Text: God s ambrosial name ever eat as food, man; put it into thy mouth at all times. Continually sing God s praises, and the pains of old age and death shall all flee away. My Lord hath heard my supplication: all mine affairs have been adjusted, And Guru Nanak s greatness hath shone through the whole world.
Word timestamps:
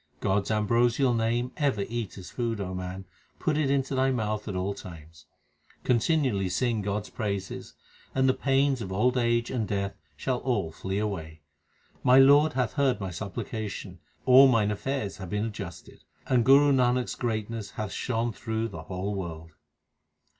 God 0.19 0.45
s 0.45 0.49
ambrosial 0.49 1.13
name 1.13 1.51
ever 1.57 1.85
eat 1.87 2.17
as 2.17 2.31
food, 2.31 2.57
man; 2.57 3.05
put 3.37 3.55
it 3.55 3.69
into 3.69 3.93
thy 3.93 4.09
mouth 4.09 4.47
at 4.47 4.55
all 4.55 4.73
times. 4.73 5.27
Continually 5.83 6.49
sing 6.49 6.81
God 6.81 7.03
s 7.03 7.11
praises, 7.11 7.75
and 8.15 8.27
the 8.27 8.33
pains 8.33 8.81
of 8.81 8.91
old 8.91 9.15
age 9.15 9.51
and 9.51 9.67
death 9.67 9.93
shall 10.17 10.39
all 10.39 10.71
flee 10.71 10.97
away. 10.97 11.41
My 12.01 12.17
Lord 12.17 12.53
hath 12.53 12.73
heard 12.73 12.99
my 12.99 13.11
supplication: 13.11 13.99
all 14.25 14.47
mine 14.47 14.71
affairs 14.71 15.17
have 15.17 15.29
been 15.29 15.45
adjusted, 15.45 16.03
And 16.25 16.43
Guru 16.45 16.71
Nanak 16.71 17.03
s 17.03 17.13
greatness 17.13 17.69
hath 17.77 17.91
shone 17.91 18.33
through 18.33 18.69
the 18.69 18.81
whole 18.85 19.13
world. 19.13 19.51